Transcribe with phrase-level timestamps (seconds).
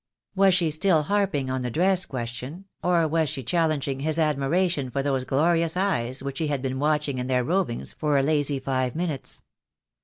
[0.35, 5.03] Was she still harping on the dress question, or was she challenging his admiration for
[5.03, 8.95] those glorious eyes which he had been watching in their rovings for a lazy five
[8.95, 9.43] minutes.